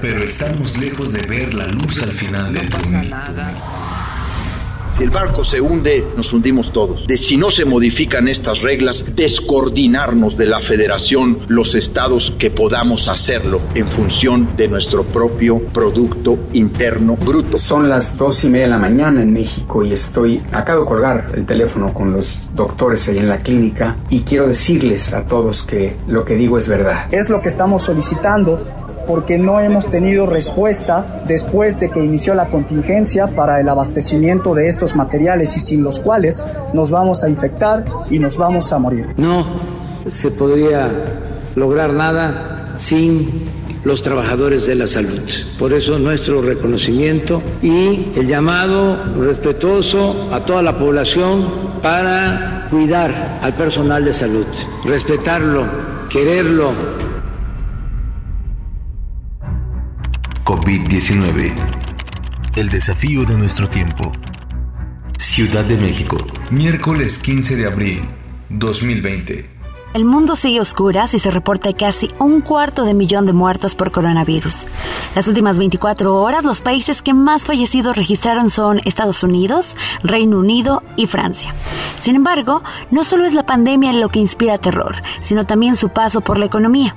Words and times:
Pero 0.00 0.24
estamos 0.24 0.76
lejos 0.78 1.12
de 1.12 1.22
ver 1.22 1.54
la 1.54 1.66
luz 1.66 2.02
al 2.02 2.12
final 2.12 2.52
del 2.52 2.68
túnel. 2.68 3.12
Si 4.92 5.04
el 5.04 5.10
barco 5.10 5.44
se 5.44 5.60
hunde, 5.60 6.04
nos 6.16 6.32
hundimos 6.32 6.72
todos. 6.72 7.06
De 7.06 7.16
si 7.16 7.36
no 7.36 7.52
se 7.52 7.64
modifican 7.64 8.26
estas 8.26 8.62
reglas, 8.62 9.14
descoordinarnos 9.14 10.36
de 10.36 10.46
la 10.46 10.58
federación, 10.60 11.38
los 11.46 11.76
estados 11.76 12.32
que 12.36 12.50
podamos 12.50 13.06
hacerlo 13.06 13.60
en 13.76 13.86
función 13.86 14.56
de 14.56 14.66
nuestro 14.66 15.04
propio 15.04 15.60
Producto 15.60 16.36
Interno 16.52 17.14
Bruto. 17.14 17.58
Son 17.58 17.88
las 17.88 18.16
dos 18.16 18.42
y 18.42 18.48
media 18.48 18.64
de 18.64 18.70
la 18.72 18.78
mañana 18.78 19.22
en 19.22 19.32
México 19.32 19.84
y 19.84 19.92
estoy, 19.92 20.42
acabo 20.50 20.80
de 20.80 20.86
colgar 20.86 21.30
el 21.32 21.46
teléfono 21.46 21.94
con 21.94 22.12
los 22.12 22.36
doctores 22.54 23.08
ahí 23.08 23.18
en 23.18 23.28
la 23.28 23.38
clínica 23.38 23.96
y 24.10 24.22
quiero 24.22 24.48
decirles 24.48 25.12
a 25.12 25.26
todos 25.26 25.62
que 25.62 25.96
lo 26.08 26.24
que 26.24 26.34
digo 26.34 26.58
es 26.58 26.68
verdad. 26.68 27.06
Es 27.12 27.30
lo 27.30 27.40
que 27.40 27.48
estamos 27.48 27.82
solicitando 27.82 28.87
porque 29.08 29.38
no 29.38 29.58
hemos 29.58 29.88
tenido 29.88 30.26
respuesta 30.26 31.22
después 31.26 31.80
de 31.80 31.90
que 31.90 32.04
inició 32.04 32.34
la 32.34 32.44
contingencia 32.46 33.26
para 33.26 33.58
el 33.58 33.68
abastecimiento 33.68 34.54
de 34.54 34.68
estos 34.68 34.94
materiales 34.94 35.56
y 35.56 35.60
sin 35.60 35.82
los 35.82 35.98
cuales 35.98 36.44
nos 36.74 36.90
vamos 36.90 37.24
a 37.24 37.30
infectar 37.30 37.86
y 38.10 38.18
nos 38.18 38.36
vamos 38.36 38.70
a 38.72 38.78
morir. 38.78 39.14
No 39.16 39.46
se 40.10 40.30
podría 40.30 40.90
lograr 41.56 41.94
nada 41.94 42.74
sin 42.76 43.48
los 43.82 44.02
trabajadores 44.02 44.66
de 44.66 44.74
la 44.74 44.86
salud. 44.86 45.22
Por 45.58 45.72
eso 45.72 45.98
nuestro 45.98 46.42
reconocimiento 46.42 47.42
y 47.62 48.12
el 48.14 48.26
llamado 48.26 48.98
respetuoso 49.18 50.28
a 50.32 50.40
toda 50.40 50.62
la 50.62 50.78
población 50.78 51.46
para 51.82 52.66
cuidar 52.70 53.38
al 53.40 53.54
personal 53.54 54.04
de 54.04 54.12
salud, 54.12 54.44
respetarlo, 54.84 55.64
quererlo, 56.10 56.72
COVID-19. 60.68 61.54
El 62.54 62.68
desafío 62.68 63.24
de 63.24 63.32
nuestro 63.32 63.70
tiempo. 63.70 64.12
Ciudad 65.16 65.64
de 65.64 65.78
México, 65.78 66.18
miércoles 66.50 67.16
15 67.22 67.56
de 67.56 67.66
abril 67.66 68.02
2020. 68.50 69.48
El 69.94 70.04
mundo 70.04 70.36
sigue 70.36 70.60
oscuras 70.60 71.14
y 71.14 71.18
se 71.18 71.30
reporta 71.30 71.72
casi 71.72 72.10
un 72.18 72.42
cuarto 72.42 72.84
de 72.84 72.92
millón 72.92 73.24
de 73.24 73.32
muertos 73.32 73.74
por 73.74 73.90
coronavirus. 73.90 74.66
Las 75.14 75.26
últimas 75.26 75.56
24 75.56 76.14
horas, 76.14 76.44
los 76.44 76.60
países 76.60 77.00
que 77.00 77.14
más 77.14 77.46
fallecidos 77.46 77.96
registraron 77.96 78.50
son 78.50 78.82
Estados 78.84 79.22
Unidos, 79.22 79.74
Reino 80.02 80.38
Unido 80.38 80.82
y 80.96 81.06
Francia. 81.06 81.54
Sin 81.98 82.14
embargo, 82.14 82.62
no 82.90 83.04
solo 83.04 83.24
es 83.24 83.32
la 83.32 83.46
pandemia 83.46 83.94
lo 83.94 84.10
que 84.10 84.20
inspira 84.20 84.58
terror, 84.58 84.96
sino 85.22 85.46
también 85.46 85.76
su 85.76 85.88
paso 85.88 86.20
por 86.20 86.38
la 86.38 86.44
economía. 86.44 86.94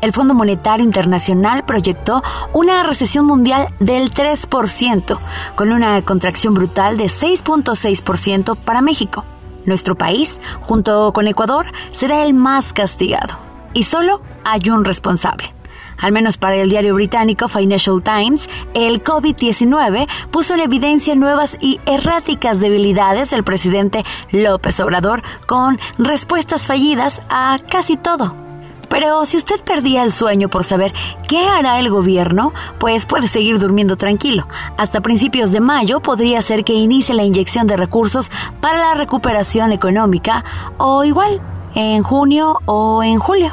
El 0.00 0.12
Fondo 0.12 0.34
Monetario 0.34 0.84
Internacional 0.84 1.64
proyectó 1.64 2.22
una 2.52 2.84
recesión 2.84 3.26
mundial 3.26 3.74
del 3.80 4.12
3%, 4.12 5.18
con 5.56 5.72
una 5.72 6.00
contracción 6.02 6.54
brutal 6.54 6.96
de 6.96 7.06
6.6% 7.06 8.56
para 8.56 8.80
México. 8.80 9.24
Nuestro 9.64 9.96
país, 9.96 10.38
junto 10.60 11.12
con 11.12 11.26
Ecuador, 11.26 11.66
será 11.90 12.24
el 12.24 12.32
más 12.32 12.72
castigado. 12.72 13.36
Y 13.74 13.82
solo 13.82 14.22
hay 14.44 14.70
un 14.70 14.84
responsable. 14.84 15.52
Al 15.98 16.12
menos 16.12 16.38
para 16.38 16.56
el 16.56 16.70
diario 16.70 16.94
británico 16.94 17.48
Financial 17.48 18.02
Times, 18.02 18.48
el 18.72 19.02
COVID-19 19.02 20.08
puso 20.30 20.54
en 20.54 20.60
evidencia 20.60 21.16
nuevas 21.16 21.56
y 21.60 21.80
erráticas 21.86 22.60
debilidades 22.60 23.30
del 23.30 23.42
presidente 23.42 24.04
López 24.30 24.78
Obrador 24.78 25.22
con 25.48 25.78
respuestas 25.98 26.68
fallidas 26.68 27.22
a 27.28 27.58
casi 27.68 27.96
todo. 27.96 28.47
Pero 28.88 29.26
si 29.26 29.36
usted 29.36 29.62
perdía 29.64 30.02
el 30.02 30.12
sueño 30.12 30.48
por 30.48 30.64
saber 30.64 30.92
qué 31.28 31.40
hará 31.40 31.78
el 31.78 31.90
gobierno, 31.90 32.52
pues 32.78 33.06
puede 33.06 33.26
seguir 33.28 33.58
durmiendo 33.58 33.96
tranquilo. 33.96 34.46
Hasta 34.76 35.00
principios 35.00 35.52
de 35.52 35.60
mayo 35.60 36.00
podría 36.00 36.40
ser 36.42 36.64
que 36.64 36.74
inicie 36.74 37.14
la 37.14 37.24
inyección 37.24 37.66
de 37.66 37.76
recursos 37.76 38.30
para 38.60 38.78
la 38.78 38.94
recuperación 38.94 39.72
económica 39.72 40.44
o 40.78 41.04
igual 41.04 41.40
en 41.74 42.02
junio 42.02 42.58
o 42.64 43.02
en 43.02 43.18
julio. 43.18 43.50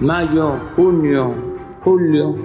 Mayo, 0.00 0.60
junio, 0.76 1.34
julio 1.80 2.36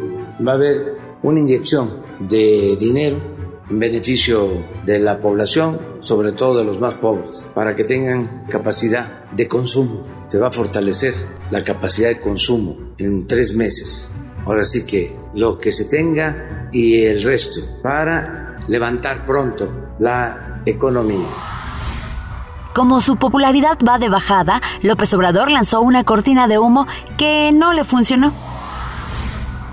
va 0.46 0.54
a 0.54 0.56
haber 0.56 0.98
una 1.22 1.40
inyección 1.40 1.90
de 2.20 2.76
dinero 2.80 3.33
en 3.70 3.80
beneficio 3.80 4.64
de 4.86 5.00
la 5.00 5.20
población, 5.20 5.80
sobre 6.02 6.32
todo 6.32 6.58
de 6.60 6.66
los 6.66 6.80
más 6.80 6.96
pobres, 6.96 7.50
para 7.54 7.76
que 7.76 7.84
tengan 7.84 8.46
capacidad 8.50 9.30
de 9.32 9.48
consumo 9.48 10.04
se 10.34 10.40
va 10.40 10.48
a 10.48 10.52
fortalecer 10.52 11.14
la 11.52 11.64
capacidad 11.64 12.10
de 12.10 12.20
consumo 12.20 12.76
en 12.98 13.28
tres 13.28 13.54
meses. 13.56 14.12
Ahora 14.48 14.64
sí 14.64 14.84
que 14.84 15.16
lo 15.36 15.60
que 15.60 15.72
se 15.72 15.86
tenga 15.86 16.70
y 16.72 17.04
el 17.04 17.22
resto 17.22 17.62
para 17.84 18.58
levantar 18.68 19.28
pronto 19.28 19.94
la 20.00 20.64
economía. 20.66 21.28
Como 22.74 23.00
su 23.00 23.18
popularidad 23.18 23.78
va 23.88 24.00
de 24.00 24.10
bajada, 24.10 24.60
López 24.82 25.14
Obrador 25.14 25.52
lanzó 25.52 25.82
una 25.82 26.04
cortina 26.04 26.48
de 26.48 26.58
humo 26.58 26.88
que 27.16 27.52
no 27.54 27.72
le 27.72 27.84
funcionó 27.84 28.34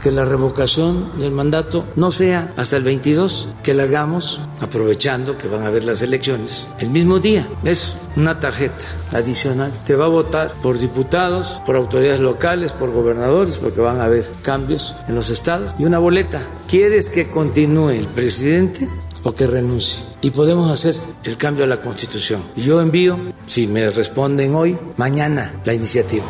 que 0.03 0.11
la 0.11 0.25
revocación 0.25 1.19
del 1.19 1.33
mandato 1.33 1.85
no 1.97 2.11
sea 2.11 2.53
hasta 2.57 2.77
el 2.77 2.85
22, 2.85 3.49
que 3.63 3.75
la 3.75 3.85
hagamos 3.85 4.41
aprovechando 4.61 5.37
que 5.37 5.49
van 5.49 5.63
a 5.63 5.67
haber 5.67 5.85
las 5.85 6.03
elecciones 6.03 6.67
el 6.79 6.91
mismo 6.91 7.19
día. 7.19 7.47
Es 7.65 7.97
una 8.17 8.41
tarjeta 8.41 8.85
adicional. 9.13 9.73
Te 9.85 9.97
va 9.97 10.07
a 10.07 10.09
votar 10.09 10.53
por 10.63 10.79
diputados, 10.79 11.61
por 11.67 11.77
autoridades 11.77 12.21
locales, 12.21 12.73
por 12.73 12.91
gobernadores, 12.93 13.59
porque 13.59 13.81
van 13.81 14.01
a 14.01 14.05
haber 14.05 14.29
cambios 14.43 14.95
en 15.09 15.15
los 15.15 15.31
estados. 15.31 15.75
Y 15.79 15.85
una 15.85 15.99
boleta. 15.99 16.41
¿Quieres 16.69 17.09
que 17.09 17.31
continúe 17.31 17.91
el 17.91 18.07
presidente? 18.07 18.89
o 19.23 19.35
que 19.35 19.47
renuncie. 19.47 20.03
Y 20.23 20.31
podemos 20.31 20.71
hacer 20.71 20.95
el 21.25 21.37
cambio 21.37 21.65
a 21.65 21.67
la 21.67 21.83
constitución. 21.83 22.43
Yo 22.57 22.81
envío, 22.81 23.19
si 23.47 23.67
me 23.67 23.91
responden 23.91 24.55
hoy, 24.55 24.79
mañana 24.97 25.61
la 25.67 25.75
iniciativa 25.75 26.25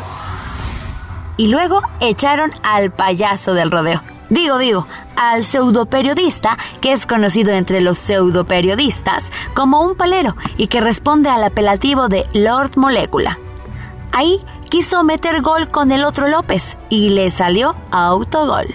y 1.37 1.47
luego 1.47 1.81
echaron 1.99 2.51
al 2.63 2.91
payaso 2.91 3.53
del 3.53 3.71
rodeo. 3.71 4.01
Digo, 4.29 4.57
digo, 4.57 4.87
al 5.17 5.43
pseudoperiodista, 5.43 6.57
que 6.79 6.93
es 6.93 7.05
conocido 7.05 7.51
entre 7.51 7.81
los 7.81 7.97
pseudoperiodistas 7.97 9.31
como 9.53 9.81
un 9.81 9.95
palero 9.95 10.37
y 10.57 10.67
que 10.67 10.79
responde 10.79 11.29
al 11.29 11.43
apelativo 11.43 12.07
de 12.07 12.25
Lord 12.33 12.77
Molécula. 12.77 13.37
Ahí 14.13 14.39
quiso 14.69 15.03
meter 15.03 15.41
gol 15.41 15.67
con 15.67 15.91
el 15.91 16.05
otro 16.05 16.27
López 16.27 16.77
y 16.89 17.09
le 17.09 17.29
salió 17.29 17.75
autogol. 17.91 18.67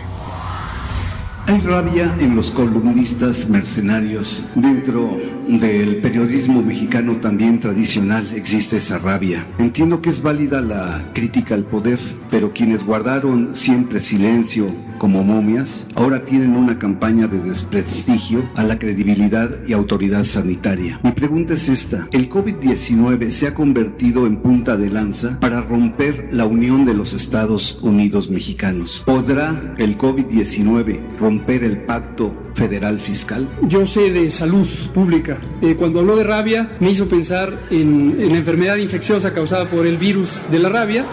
Hay 1.49 1.61
rabia 1.61 2.13
en 2.19 2.35
los 2.35 2.51
columnistas 2.51 3.49
mercenarios. 3.49 4.45
Dentro 4.57 5.17
del 5.47 5.99
periodismo 5.99 6.61
mexicano 6.61 7.19
también 7.19 7.61
tradicional 7.61 8.27
existe 8.35 8.79
esa 8.79 8.99
rabia. 8.99 9.47
Entiendo 9.59 10.03
que 10.03 10.11
es 10.11 10.21
válida 10.23 10.61
la 10.61 11.05
crítica 11.15 11.55
al 11.55 11.65
poder, 11.65 12.01
pero 12.31 12.53
quienes 12.53 12.85
guardaron 12.85 13.55
siempre 13.55 14.01
silencio 14.01 14.67
como 14.99 15.23
momias, 15.23 15.87
ahora 15.95 16.25
tienen 16.25 16.57
una 16.57 16.79
campaña 16.79 17.27
de 17.27 17.39
desprestigio 17.39 18.43
a 18.57 18.65
la 18.65 18.79
credibilidad 18.79 19.51
y 19.69 19.75
autoridad 19.75 20.25
sanitaria. 20.25 20.99
Mi 21.03 21.13
pregunta 21.13 21.53
es 21.53 21.69
esta, 21.69 22.09
¿el 22.13 22.31
COVID-19 22.31 23.31
se 23.31 23.47
ha 23.47 23.55
convertido 23.55 24.27
en 24.27 24.39
punta 24.39 24.79
de 24.79 24.89
lanza 24.89 25.39
para 25.39 25.61
romper 25.61 26.29
la 26.33 26.47
unión 26.47 26.87
de 26.87 26.95
los 26.95 27.13
Estados 27.13 27.79
Unidos 27.83 28.31
mexicanos? 28.31 29.03
¿Podrá 29.05 29.75
el 29.77 29.99
COVID-19 29.99 30.99
romper 31.21 31.36
el 31.47 31.79
pacto 31.79 32.33
federal 32.55 33.01
fiscal? 33.01 33.49
Yo 33.63 33.87
sé 33.87 34.11
de 34.11 34.31
salud 34.31 34.69
pública. 34.93 35.39
Eh, 35.61 35.77
cuando 35.77 36.01
habló 36.01 36.17
de 36.17 36.25
rabia 36.25 36.77
me 36.81 36.91
hizo 36.91 37.07
pensar 37.07 37.67
en, 37.71 38.17
en 38.19 38.33
la 38.33 38.39
enfermedad 38.39 38.77
infecciosa 38.77 39.33
causada 39.33 39.69
por 39.69 39.87
el 39.87 39.97
virus 39.97 40.43
de 40.51 40.59
la 40.59 40.69
rabia. 40.69 41.05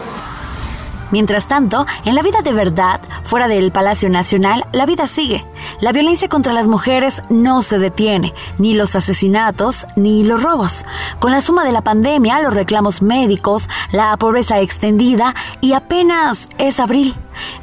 Mientras 1.12 1.48
tanto, 1.48 1.86
en 2.06 2.16
la 2.16 2.24
vida 2.24 2.42
de 2.42 2.54
verdad, 2.54 3.00
fuera 3.24 3.48
del 3.48 3.72
Palacio 3.72 4.10
Nacional, 4.10 4.66
la 4.74 4.88
vida 4.88 5.06
sigue. 5.06 5.46
La 5.84 5.92
violencia 5.92 6.30
contra 6.30 6.54
las 6.54 6.70
mujeres 6.70 7.22
no 7.30 7.62
se 7.62 7.78
detiene, 7.78 8.34
ni 8.58 8.74
los 8.74 8.96
asesinatos, 8.96 9.86
ni 9.98 10.24
los 10.24 10.42
robos. 10.42 10.86
Con 11.20 11.32
la 11.32 11.42
suma 11.42 11.66
de 11.66 11.74
la 11.74 11.82
pandemia, 11.82 12.40
los 12.40 12.54
reclamos 12.54 13.02
médicos, 13.02 13.68
la 13.92 14.16
pobreza 14.16 14.62
extendida 14.62 15.36
y 15.60 15.74
apenas 15.74 16.48
es 16.58 16.80
abril. 16.80 17.14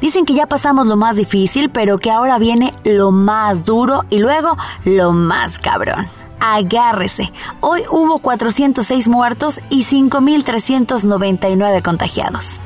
Dicen 0.01 0.25
que 0.25 0.35
ya 0.35 0.45
pasamos 0.45 0.85
lo 0.85 0.97
más 0.97 1.15
difícil, 1.15 1.71
pero 1.71 1.97
que 1.97 2.11
ahora 2.11 2.37
viene 2.37 2.73
lo 2.83 3.09
más 3.09 3.65
duro 3.65 4.05
y 4.11 4.19
luego 4.19 4.55
lo 4.85 5.13
más 5.13 5.57
cabrón 5.57 6.05
agárrese. 6.39 7.31
Hoy 7.59 7.81
hubo 7.89 8.19
406 8.19 9.07
muertos 9.07 9.59
y 9.71 9.83
5.399 9.83 11.81
contagiados. 11.81 12.59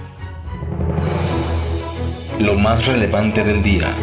Lo 2.39 2.55
más 2.55 2.85
relevante 2.85 3.43
del 3.45 3.61
día. 3.61 3.93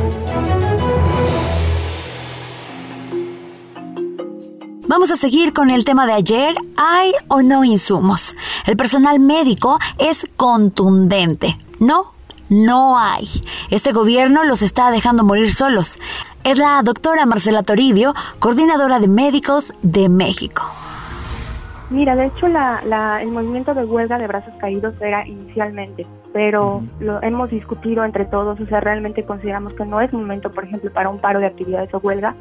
Vamos 4.93 5.11
a 5.11 5.17
seguir 5.17 5.55
con 5.55 5.71
el 5.71 5.87
tema 5.87 6.07
de 6.07 6.13
ayer. 6.13 6.55
¿Hay 6.77 7.13
o 7.29 7.41
no 7.41 7.65
insumos? 7.65 8.37
El 8.67 8.77
personal 8.77 9.21
médico 9.21 9.79
es 9.99 10.27
contundente. 10.37 11.57
No, 11.81 12.11
no 12.51 12.99
hay. 12.99 13.27
Este 13.71 13.93
gobierno 13.93 14.45
los 14.45 14.61
está 14.61 14.91
dejando 14.91 15.25
morir 15.25 15.51
solos 15.51 15.99
es 16.45 16.59
la 16.59 16.83
doctora 16.83 17.25
Marcela 17.25 17.63
Toribio, 17.63 18.13
coordinadora 18.39 19.01
de 19.01 19.09
médicos 19.09 19.73
de 19.81 20.11
México. 20.11 20.63
Mira, 21.89 22.15
de 22.15 22.27
hecho 22.27 22.49
el 22.49 23.29
movimiento 23.31 23.73
de 23.73 23.87
huelga 23.87 24.19
de 24.19 24.27
brazos 24.27 24.55
caídos 24.57 25.01
era 25.01 25.27
inicialmente, 25.27 26.07
pero 26.35 26.83
lo 27.01 27.23
hemos 27.23 27.49
discutido 27.49 28.05
entre 28.05 28.27
todos, 28.27 28.61
o 28.61 28.67
sea, 28.67 28.81
realmente 28.81 29.23
consideramos 29.23 29.73
que 29.73 29.87
no 29.87 30.03
es 30.03 30.13
momento, 30.13 30.51
por 30.51 30.65
ejemplo, 30.65 30.93
para 30.93 31.09
un 31.09 31.19
paro 31.19 31.41
de 31.41 31.47
actividades 31.47 31.95
o 31.95 31.99
huelga, 31.99 32.35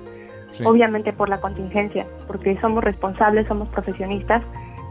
obviamente 0.66 1.14
por 1.14 1.30
la 1.30 1.40
contingencia, 1.40 2.06
porque 2.28 2.60
somos 2.60 2.84
responsables, 2.84 3.48
somos 3.48 3.70
profesionistas 3.70 4.44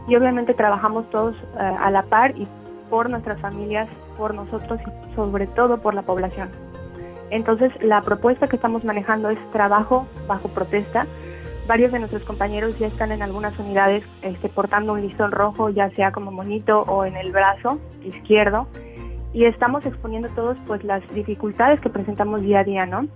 y 0.07 0.15
obviamente 0.15 0.53
trabajamos 0.53 1.09
todos 1.09 1.35
eh, 1.35 1.59
a 1.59 1.91
la 1.91 2.03
par 2.03 2.35
y 2.37 2.47
por 2.89 3.09
nuestras 3.09 3.39
familias, 3.39 3.87
por 4.17 4.33
nosotros 4.33 4.79
y 4.81 5.15
sobre 5.15 5.47
todo 5.47 5.79
por 5.79 5.93
la 5.93 6.01
población. 6.01 6.49
Entonces, 7.29 7.71
la 7.81 8.01
propuesta 8.01 8.47
que 8.47 8.57
estamos 8.57 8.83
manejando 8.83 9.29
es 9.29 9.39
trabajo 9.51 10.05
bajo 10.27 10.49
protesta. 10.49 11.05
Varios 11.67 11.93
de 11.93 11.99
nuestros 11.99 12.23
compañeros 12.23 12.77
ya 12.77 12.87
están 12.87 13.13
en 13.13 13.21
algunas 13.21 13.57
unidades 13.57 14.03
este, 14.21 14.49
portando 14.49 14.93
un 14.93 15.01
listón 15.01 15.31
rojo, 15.31 15.69
ya 15.69 15.89
sea 15.91 16.11
como 16.11 16.31
monito 16.31 16.79
o 16.79 17.05
en 17.05 17.15
el 17.15 17.31
brazo 17.31 17.79
izquierdo, 18.03 18.67
y 19.31 19.45
estamos 19.45 19.85
exponiendo 19.85 20.27
todos 20.29 20.57
pues 20.67 20.83
las 20.83 21.07
dificultades 21.13 21.79
que 21.79 21.89
presentamos 21.89 22.41
día 22.41 22.59
a 22.59 22.63
día, 22.65 22.85
¿no? 22.85 23.07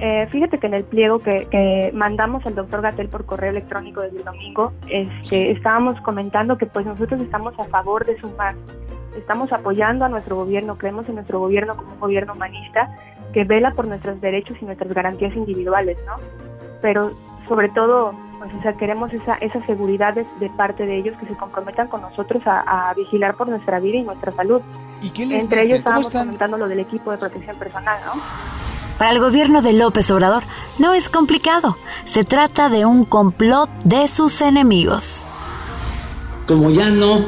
Eh, 0.00 0.26
fíjate 0.28 0.58
que 0.58 0.66
en 0.66 0.74
el 0.74 0.84
pliego 0.84 1.20
que, 1.20 1.90
mandamos 1.94 2.44
al 2.46 2.54
doctor 2.54 2.82
Gatel 2.82 3.08
por 3.08 3.24
correo 3.24 3.50
electrónico 3.50 4.00
desde 4.00 4.18
el 4.18 4.24
domingo, 4.24 4.72
este, 4.88 5.52
estábamos 5.52 6.00
comentando 6.00 6.58
que 6.58 6.66
pues 6.66 6.84
nosotros 6.84 7.20
estamos 7.20 7.54
a 7.58 7.64
favor 7.66 8.04
de 8.04 8.18
sumar, 8.18 8.56
estamos 9.16 9.52
apoyando 9.52 10.04
a 10.04 10.08
nuestro 10.08 10.36
gobierno, 10.36 10.76
creemos 10.76 11.08
en 11.08 11.14
nuestro 11.16 11.38
gobierno 11.38 11.76
como 11.76 11.92
un 11.92 12.00
gobierno 12.00 12.32
humanista, 12.32 12.96
que 13.32 13.44
vela 13.44 13.72
por 13.72 13.86
nuestros 13.86 14.20
derechos 14.20 14.56
y 14.60 14.64
nuestras 14.64 14.92
garantías 14.92 15.34
individuales, 15.36 15.98
¿no? 16.06 16.14
Pero 16.80 17.12
sobre 17.48 17.68
todo, 17.68 18.12
pues, 18.38 18.52
o 18.54 18.62
sea, 18.62 18.72
queremos 18.72 19.12
esa, 19.12 19.34
esa 19.34 19.60
seguridad 19.60 20.14
de, 20.14 20.50
parte 20.50 20.86
de 20.86 20.96
ellos 20.96 21.16
que 21.18 21.26
se 21.26 21.36
comprometan 21.36 21.88
con 21.88 22.00
nosotros 22.00 22.42
a, 22.46 22.92
vigilar 22.96 23.34
por 23.36 23.48
nuestra 23.48 23.80
vida 23.80 23.98
y 23.98 24.02
nuestra 24.02 24.32
salud. 24.32 24.60
¿Y 25.02 25.10
qué 25.10 25.26
les 25.26 25.44
Entre 25.44 25.62
ellos 25.62 25.78
estábamos 25.78 26.10
comentando 26.10 26.56
lo 26.56 26.68
del 26.68 26.80
equipo 26.80 27.10
de 27.10 27.18
protección 27.18 27.56
personal, 27.56 27.98
¿no? 28.06 28.20
Para 28.98 29.10
el 29.10 29.18
gobierno 29.18 29.60
de 29.60 29.72
López 29.72 30.10
Obrador 30.10 30.44
no 30.78 30.94
es 30.94 31.08
complicado. 31.08 31.76
Se 32.06 32.24
trata 32.24 32.68
de 32.68 32.84
un 32.84 33.04
complot 33.04 33.68
de 33.84 34.06
sus 34.08 34.40
enemigos. 34.40 35.24
Como 36.46 36.70
ya 36.70 36.90
no 36.90 37.24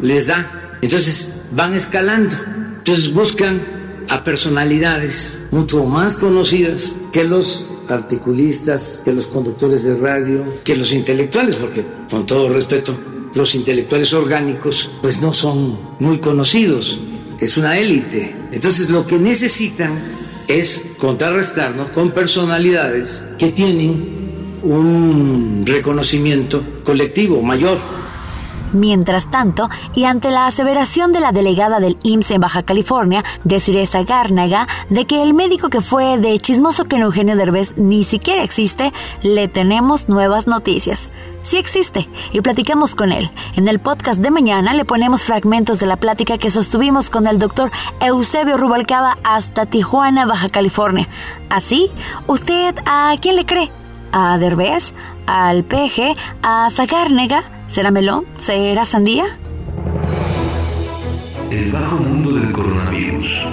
les 0.00 0.26
da, 0.26 0.76
entonces 0.82 1.46
van 1.52 1.74
escalando. 1.74 2.36
Entonces 2.78 3.12
buscan 3.12 4.04
a 4.08 4.24
personalidades 4.24 5.46
mucho 5.50 5.84
más 5.84 6.16
conocidas 6.16 6.94
que 7.12 7.24
los 7.24 7.68
articulistas, 7.88 9.02
que 9.04 9.12
los 9.12 9.26
conductores 9.28 9.82
de 9.84 9.96
radio, 9.96 10.44
que 10.64 10.76
los 10.76 10.92
intelectuales, 10.92 11.56
porque 11.56 11.86
con 12.10 12.26
todo 12.26 12.48
respeto, 12.50 12.94
los 13.34 13.54
intelectuales 13.54 14.12
orgánicos 14.12 14.90
pues 15.00 15.20
no 15.20 15.32
son 15.32 15.78
muy 15.98 16.18
conocidos, 16.18 17.00
es 17.38 17.56
una 17.56 17.78
élite. 17.78 18.34
Entonces 18.52 18.90
lo 18.90 19.06
que 19.06 19.18
necesitan 19.18 19.98
es 20.48 20.80
contrarrestarnos 20.98 21.90
con 21.90 22.10
personalidades 22.10 23.24
que 23.38 23.52
tienen 23.52 24.18
un 24.62 25.62
reconocimiento 25.66 26.62
colectivo 26.84 27.42
mayor. 27.42 27.78
Mientras 28.72 29.30
tanto, 29.30 29.70
y 29.94 30.04
ante 30.04 30.30
la 30.30 30.46
aseveración 30.46 31.12
de 31.12 31.20
la 31.20 31.32
delegada 31.32 31.80
del 31.80 31.96
IMSS 32.02 32.32
en 32.32 32.40
Baja 32.40 32.62
California, 32.64 33.24
Desiree 33.44 33.88
Gárnaga, 34.06 34.66
de 34.90 35.06
que 35.06 35.22
el 35.22 35.32
médico 35.32 35.70
que 35.70 35.80
fue 35.80 36.18
de 36.18 36.38
chismoso 36.38 36.84
que 36.84 36.96
Eugenio 36.96 37.36
Derbez 37.36 37.74
ni 37.76 38.04
siquiera 38.04 38.42
existe, 38.42 38.92
le 39.22 39.48
tenemos 39.48 40.08
nuevas 40.08 40.46
noticias. 40.46 41.08
Sí 41.48 41.56
existe, 41.56 42.06
y 42.30 42.42
platicamos 42.42 42.94
con 42.94 43.10
él. 43.10 43.30
En 43.56 43.68
el 43.68 43.78
podcast 43.78 44.20
de 44.20 44.30
mañana 44.30 44.74
le 44.74 44.84
ponemos 44.84 45.24
fragmentos 45.24 45.80
de 45.80 45.86
la 45.86 45.96
plática 45.96 46.36
que 46.36 46.50
sostuvimos 46.50 47.08
con 47.08 47.26
el 47.26 47.38
doctor 47.38 47.70
Eusebio 48.02 48.58
Rubalcaba 48.58 49.16
hasta 49.24 49.64
Tijuana, 49.64 50.26
Baja 50.26 50.50
California. 50.50 51.08
Así, 51.48 51.90
¿usted 52.26 52.74
a 52.84 53.14
quién 53.22 53.36
le 53.36 53.46
cree? 53.46 53.70
¿A 54.12 54.36
Derbez? 54.36 54.92
¿Al 55.24 55.64
peje? 55.64 56.14
¿A 56.42 56.68
Zagárnega? 56.68 57.42
¿Será 57.66 57.90
melón? 57.90 58.26
¿Será 58.36 58.84
sandía? 58.84 59.24
El 61.50 61.72
bajo 61.72 61.96
mundo 61.96 62.32
del 62.32 62.52
coronavirus. 62.52 63.46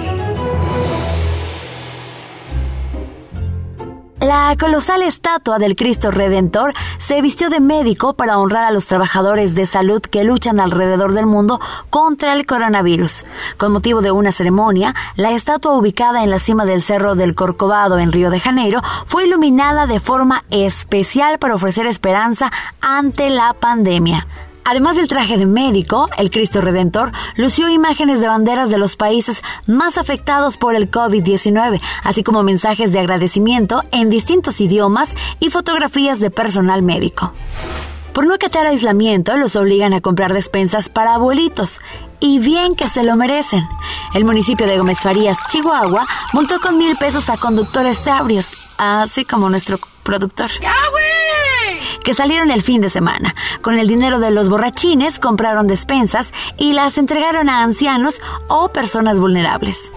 La 4.20 4.56
colosal 4.58 5.02
estatua 5.02 5.58
del 5.58 5.76
Cristo 5.76 6.10
Redentor 6.10 6.72
se 6.96 7.20
vistió 7.20 7.50
de 7.50 7.60
médico 7.60 8.14
para 8.14 8.38
honrar 8.38 8.64
a 8.64 8.70
los 8.70 8.86
trabajadores 8.86 9.54
de 9.54 9.66
salud 9.66 10.00
que 10.00 10.24
luchan 10.24 10.58
alrededor 10.58 11.12
del 11.12 11.26
mundo 11.26 11.60
contra 11.90 12.32
el 12.32 12.46
coronavirus. 12.46 13.26
Con 13.58 13.72
motivo 13.72 14.00
de 14.00 14.12
una 14.12 14.32
ceremonia, 14.32 14.94
la 15.16 15.32
estatua 15.32 15.76
ubicada 15.76 16.24
en 16.24 16.30
la 16.30 16.38
cima 16.38 16.64
del 16.64 16.80
Cerro 16.80 17.14
del 17.14 17.34
Corcovado 17.34 17.98
en 17.98 18.10
Río 18.10 18.30
de 18.30 18.40
Janeiro 18.40 18.80
fue 19.04 19.26
iluminada 19.26 19.86
de 19.86 20.00
forma 20.00 20.44
especial 20.50 21.38
para 21.38 21.54
ofrecer 21.54 21.86
esperanza 21.86 22.50
ante 22.80 23.28
la 23.28 23.52
pandemia. 23.52 24.26
Además 24.68 24.96
del 24.96 25.06
traje 25.06 25.38
de 25.38 25.46
médico, 25.46 26.08
el 26.18 26.28
Cristo 26.28 26.60
Redentor 26.60 27.12
lució 27.36 27.68
imágenes 27.68 28.20
de 28.20 28.26
banderas 28.26 28.68
de 28.68 28.78
los 28.78 28.96
países 28.96 29.44
más 29.68 29.96
afectados 29.96 30.56
por 30.56 30.74
el 30.74 30.90
COVID-19, 30.90 31.80
así 32.02 32.24
como 32.24 32.42
mensajes 32.42 32.92
de 32.92 32.98
agradecimiento 32.98 33.84
en 33.92 34.10
distintos 34.10 34.60
idiomas 34.60 35.14
y 35.38 35.50
fotografías 35.50 36.18
de 36.18 36.32
personal 36.32 36.82
médico. 36.82 37.32
Por 38.12 38.26
no 38.26 38.34
acatar 38.34 38.66
aislamiento, 38.66 39.36
los 39.36 39.54
obligan 39.54 39.92
a 39.92 40.00
comprar 40.00 40.32
despensas 40.32 40.88
para 40.88 41.14
abuelitos. 41.14 41.80
Y 42.18 42.40
bien 42.40 42.74
que 42.74 42.88
se 42.88 43.04
lo 43.04 43.14
merecen. 43.14 43.62
El 44.14 44.24
municipio 44.24 44.66
de 44.66 44.78
Gómez 44.78 44.98
Farías, 44.98 45.38
Chihuahua, 45.48 46.06
multó 46.32 46.58
con 46.58 46.76
mil 46.76 46.96
pesos 46.96 47.30
a 47.30 47.36
conductores 47.36 48.04
ebrios, 48.06 48.52
así 48.78 49.24
como 49.24 49.48
nuestro 49.48 49.76
productor. 50.02 50.50
¡Ya, 50.60 50.72
que 52.06 52.14
salieron 52.14 52.52
el 52.52 52.62
fin 52.62 52.80
de 52.80 52.88
semana. 52.88 53.34
Con 53.62 53.80
el 53.80 53.88
dinero 53.88 54.20
de 54.20 54.30
los 54.30 54.48
borrachines 54.48 55.18
compraron 55.18 55.66
despensas 55.66 56.32
y 56.56 56.72
las 56.72 56.98
entregaron 56.98 57.48
a 57.48 57.64
ancianos 57.64 58.20
o 58.46 58.68
personas 58.68 59.18
vulnerables. 59.18 59.90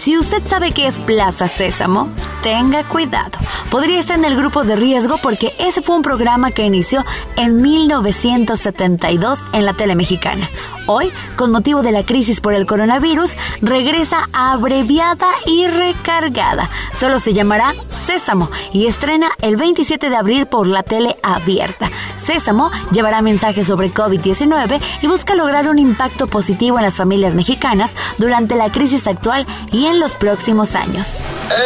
Si 0.00 0.16
usted 0.16 0.42
sabe 0.46 0.72
que 0.72 0.86
es 0.86 0.98
Plaza 0.98 1.46
Sésamo, 1.46 2.08
tenga 2.42 2.84
cuidado. 2.84 3.32
Podría 3.70 4.00
estar 4.00 4.18
en 4.18 4.24
el 4.24 4.34
grupo 4.34 4.64
de 4.64 4.74
riesgo 4.74 5.18
porque 5.18 5.54
ese 5.58 5.82
fue 5.82 5.94
un 5.94 6.00
programa 6.00 6.52
que 6.52 6.64
inició 6.64 7.04
en 7.36 7.60
1972 7.60 9.44
en 9.52 9.66
la 9.66 9.74
tele 9.74 9.94
mexicana. 9.94 10.48
Hoy, 10.86 11.12
con 11.36 11.52
motivo 11.52 11.82
de 11.82 11.92
la 11.92 12.02
crisis 12.02 12.40
por 12.40 12.54
el 12.54 12.66
coronavirus, 12.66 13.36
regresa 13.60 14.28
abreviada 14.32 15.28
y 15.46 15.66
recargada. 15.66 16.68
Solo 16.94 17.18
se 17.18 17.32
llamará 17.32 17.74
Sésamo 17.90 18.50
y 18.72 18.86
estrena 18.86 19.30
el 19.42 19.56
27 19.56 20.10
de 20.10 20.16
abril 20.16 20.46
por 20.46 20.66
la 20.66 20.82
tele 20.82 21.16
abierta. 21.22 21.90
Sésamo 22.16 22.70
llevará 22.92 23.22
mensajes 23.22 23.66
sobre 23.66 23.92
COVID-19 23.92 24.80
y 25.02 25.06
busca 25.06 25.34
lograr 25.34 25.68
un 25.68 25.78
impacto 25.78 26.26
positivo 26.26 26.78
en 26.78 26.84
las 26.84 26.96
familias 26.96 27.34
mexicanas 27.34 27.96
durante 28.18 28.56
la 28.56 28.72
crisis 28.72 29.06
actual 29.06 29.46
y 29.72 29.86
en 29.86 29.89
los 29.98 30.14
próximos 30.14 30.74
años. 30.74 31.18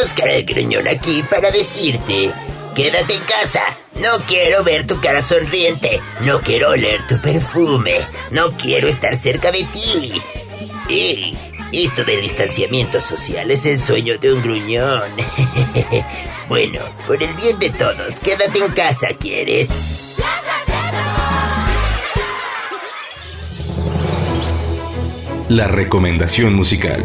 Oscar 0.04 0.28
el 0.28 0.44
Gruñón 0.44 0.88
aquí 0.88 1.22
para 1.28 1.50
decirte, 1.50 2.30
quédate 2.74 3.14
en 3.14 3.22
casa. 3.22 3.60
No 4.00 4.18
quiero 4.26 4.64
ver 4.64 4.86
tu 4.86 5.00
cara 5.00 5.22
sonriente. 5.22 6.00
No 6.20 6.40
quiero 6.40 6.70
oler 6.70 7.06
tu 7.06 7.18
perfume. 7.20 7.98
No 8.30 8.50
quiero 8.52 8.88
estar 8.88 9.16
cerca 9.16 9.52
de 9.52 9.64
ti. 9.64 10.22
Y, 10.88 11.36
Esto 11.72 12.04
del 12.04 12.22
distanciamiento 12.22 13.00
social 13.00 13.50
es 13.50 13.66
el 13.66 13.78
sueño 13.78 14.18
de 14.18 14.32
un 14.32 14.42
gruñón. 14.42 15.02
bueno, 16.48 16.80
por 17.06 17.22
el 17.22 17.34
bien 17.34 17.58
de 17.58 17.70
todos, 17.70 18.18
quédate 18.20 18.58
en 18.58 18.72
casa, 18.72 19.08
¿quieres? 19.18 19.70
La 25.48 25.66
recomendación 25.66 26.54
musical. 26.54 27.02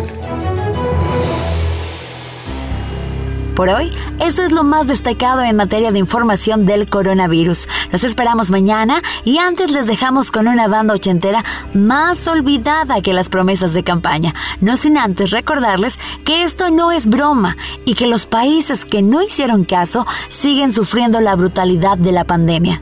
Por 3.60 3.68
hoy, 3.68 3.92
eso 4.22 4.42
es 4.42 4.54
lo 4.54 4.64
más 4.64 4.88
destacado 4.88 5.42
en 5.42 5.58
materia 5.58 5.92
de 5.92 6.00
información 6.00 6.66
del 6.66 6.90
coronavirus. 6.90 7.68
Los 7.92 8.06
esperamos 8.06 8.52
mañana 8.52 9.02
y 9.26 9.40
antes 9.40 9.70
les 9.70 9.86
dejamos 9.86 10.32
con 10.32 10.48
una 10.48 10.70
banda 10.70 10.94
ochentera 10.94 11.44
más 11.74 12.26
olvidada 12.30 13.02
que 13.02 13.12
las 13.12 13.28
promesas 13.28 13.74
de 13.74 13.84
campaña. 13.84 14.34
No 14.62 14.78
sin 14.78 14.98
antes 14.98 15.32
recordarles 15.32 16.00
que 16.24 16.44
esto 16.44 16.70
no 16.70 16.94
es 16.94 17.08
broma 17.08 17.58
y 17.84 17.96
que 17.96 18.08
los 18.08 18.26
países 18.26 18.86
que 18.86 19.02
no 19.02 19.22
hicieron 19.22 19.66
caso 19.66 20.08
siguen 20.30 20.72
sufriendo 20.72 21.20
la 21.20 21.36
brutalidad 21.36 21.98
de 21.98 22.14
la 22.14 22.24
pandemia. 22.24 22.82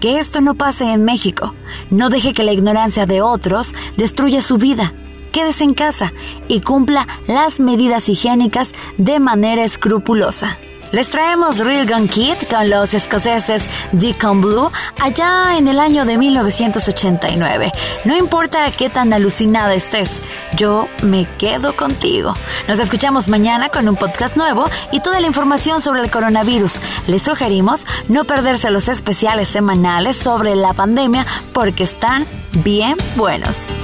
Que 0.00 0.18
esto 0.18 0.40
no 0.40 0.56
pase 0.56 0.92
en 0.92 1.04
México. 1.04 1.54
No 1.90 2.08
deje 2.08 2.34
que 2.34 2.42
la 2.42 2.52
ignorancia 2.52 3.06
de 3.06 3.22
otros 3.22 3.72
destruya 3.96 4.42
su 4.42 4.56
vida 4.56 4.92
quédese 5.32 5.64
en 5.64 5.74
casa 5.74 6.12
y 6.48 6.60
cumpla 6.60 7.06
las 7.26 7.60
medidas 7.60 8.08
higiénicas 8.08 8.74
de 8.96 9.20
manera 9.20 9.64
escrupulosa. 9.64 10.58
Les 10.90 11.10
traemos 11.10 11.58
Real 11.58 11.86
Gun 11.86 12.08
Kid 12.08 12.34
con 12.48 12.70
los 12.70 12.94
escoceses 12.94 13.68
Deacon 13.92 14.40
Blue 14.40 14.70
allá 14.98 15.58
en 15.58 15.68
el 15.68 15.80
año 15.80 16.06
de 16.06 16.16
1989. 16.16 17.72
No 18.06 18.16
importa 18.16 18.70
qué 18.70 18.88
tan 18.88 19.12
alucinada 19.12 19.74
estés, 19.74 20.22
yo 20.56 20.88
me 21.02 21.26
quedo 21.26 21.76
contigo. 21.76 22.32
Nos 22.68 22.78
escuchamos 22.78 23.28
mañana 23.28 23.68
con 23.68 23.86
un 23.86 23.96
podcast 23.96 24.36
nuevo 24.36 24.64
y 24.90 25.00
toda 25.00 25.20
la 25.20 25.26
información 25.26 25.82
sobre 25.82 26.00
el 26.00 26.10
coronavirus. 26.10 26.80
Les 27.06 27.22
sugerimos 27.22 27.86
no 28.08 28.24
perderse 28.24 28.70
los 28.70 28.88
especiales 28.88 29.48
semanales 29.48 30.16
sobre 30.16 30.56
la 30.56 30.72
pandemia 30.72 31.26
porque 31.52 31.84
están 31.84 32.24
bien 32.64 32.96
buenos. 33.14 33.74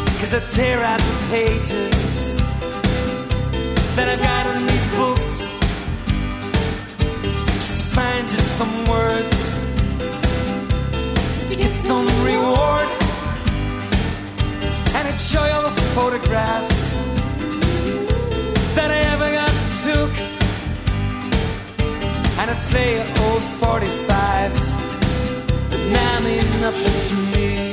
Find 7.95 8.29
you 8.29 8.39
some 8.39 8.75
words 8.87 9.55
to 11.51 11.57
get 11.57 11.73
some 11.89 12.07
reward. 12.25 12.89
And 14.97 15.05
it 15.09 15.19
show 15.19 15.45
you 15.45 15.53
all 15.53 15.63
the 15.63 15.77
photographs 15.95 16.81
that 18.77 18.91
I 18.91 19.01
ever 19.15 19.31
got 19.41 19.55
took. 19.85 20.13
And 22.41 22.51
I 22.51 22.57
play 22.71 22.99
old 23.27 23.45
45s 23.63 24.65
that 25.71 25.83
now 25.99 26.15
mean 26.27 26.61
nothing 26.61 26.97
to 27.09 27.17
me. 27.37 27.64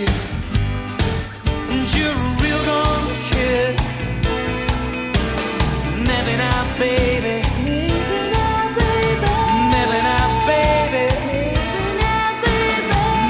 Maybe 6.82 7.38
not, 8.34 8.74
baby. 8.80 9.34
Maybe 9.74 10.00
not, 10.08 10.32
baby. 10.50 11.06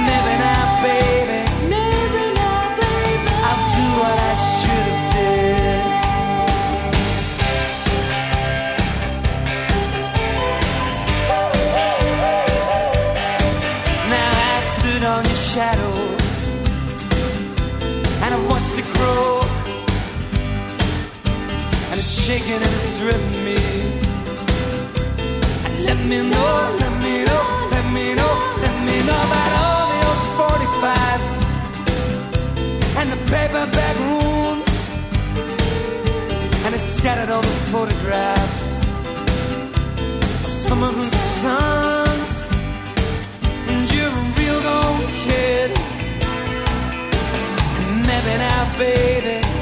Maybe 0.08 0.34
not, 0.44 0.70
baby. 0.86 1.40
Maybe 1.74 2.26
not, 2.40 2.70
baby. 2.80 3.34
I'll 3.48 3.64
do 3.76 3.86
what 4.00 4.18
I 4.32 4.34
should 4.56 4.88
have 4.92 5.06
did. 5.14 5.84
Now 14.14 14.32
I 14.52 14.64
stood 14.76 15.04
on 15.04 15.26
your 15.26 15.36
shadow. 15.36 16.11
Shaking 22.32 22.64
and 22.68 22.74
it's 22.80 23.00
driven 23.00 23.32
me. 23.48 23.62
Let 25.88 26.00
me 26.12 26.18
know, 26.32 26.54
let 26.84 26.94
me 27.06 27.14
know, 27.28 27.44
let 27.76 27.86
me 27.96 28.06
know, 28.20 28.34
let 28.66 28.76
me 28.88 28.96
know 29.08 29.20
about 29.28 29.50
all 29.62 29.84
the 29.94 30.00
old 30.10 30.24
45s 30.40 31.32
and 33.00 33.08
the 33.14 33.20
paperback 33.32 33.96
rooms. 34.08 34.76
And 36.64 36.72
it's 36.78 36.90
scattered 37.00 37.30
all 37.34 37.46
the 37.52 37.58
photographs 37.74 38.68
of 40.46 40.52
summers 40.66 40.98
and 41.04 41.14
suns. 41.40 42.34
And 43.70 43.82
you're 43.94 44.16
a 44.22 44.26
real 44.40 44.60
gone 44.68 45.04
kid. 45.26 45.70
And 47.80 47.90
maybe 48.10 48.34
now, 48.46 48.64
baby. 48.80 49.61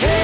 Hey. 0.00 0.23